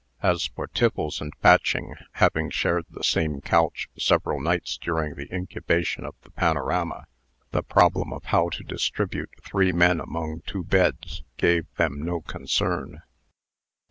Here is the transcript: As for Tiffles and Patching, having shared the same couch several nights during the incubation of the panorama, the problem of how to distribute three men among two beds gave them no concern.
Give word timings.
As 0.23 0.47
for 0.47 0.65
Tiffles 0.65 1.21
and 1.21 1.31
Patching, 1.41 1.93
having 2.13 2.49
shared 2.49 2.85
the 2.89 3.03
same 3.03 3.39
couch 3.39 3.87
several 3.99 4.39
nights 4.39 4.79
during 4.81 5.13
the 5.13 5.31
incubation 5.31 6.05
of 6.05 6.15
the 6.23 6.31
panorama, 6.31 7.05
the 7.51 7.61
problem 7.61 8.11
of 8.11 8.23
how 8.23 8.49
to 8.49 8.63
distribute 8.63 9.29
three 9.43 9.71
men 9.71 9.99
among 9.99 10.41
two 10.47 10.63
beds 10.63 11.21
gave 11.37 11.71
them 11.75 12.01
no 12.01 12.19
concern. 12.21 13.03